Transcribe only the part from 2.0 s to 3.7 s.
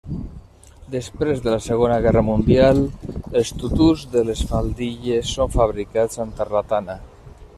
Guerra Mundial, els